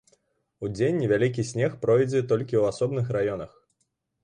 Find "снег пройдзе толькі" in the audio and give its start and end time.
1.51-2.51